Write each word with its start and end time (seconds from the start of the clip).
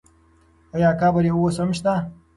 آیا 0.75 0.89
قبر 1.01 1.23
یې 1.27 1.33
اوس 1.35 1.55
هم 1.61 1.69
شته؟ 1.77 1.93